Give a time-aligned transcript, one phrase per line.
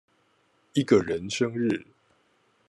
[0.73, 1.85] 一個人生日